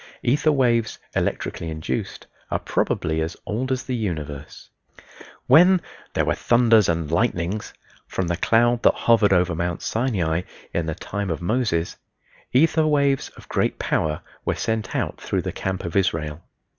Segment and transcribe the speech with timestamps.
[0.23, 4.67] Ether waves, electrically induced, are probably as old as the universe.
[5.45, 5.79] When
[6.15, 7.71] "there were thunders and lightnings"
[8.07, 10.41] from the cloud that hovered over Mount Sinai
[10.73, 11.97] in the time of Moses,
[12.51, 16.41] ether waves of great power were sent out through the camp of Israel.